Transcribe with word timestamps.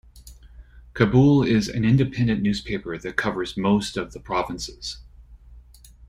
Kabul 0.95 1.43
is 1.43 1.69
an 1.69 1.85
independent 1.85 2.41
newspaper 2.41 2.97
that 2.97 3.17
covers 3.17 3.55
most 3.55 3.97
of 3.97 4.13
the 4.13 4.19
provinces. 4.19 4.97